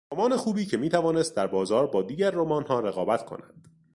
[0.13, 3.67] رمان خوبی که میتوانست در بازار با دیگر رمانها رقابت کند